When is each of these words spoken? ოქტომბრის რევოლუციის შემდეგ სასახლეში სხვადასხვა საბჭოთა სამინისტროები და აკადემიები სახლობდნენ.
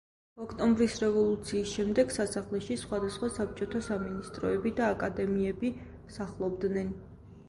ოქტომბრის 0.43 0.93
რევოლუციის 1.01 1.73
შემდეგ 1.73 2.13
სასახლეში 2.15 2.77
სხვადასხვა 2.83 3.29
საბჭოთა 3.35 3.81
სამინისტროები 3.89 4.71
და 4.79 4.87
აკადემიები 4.95 5.71
სახლობდნენ. 6.17 6.91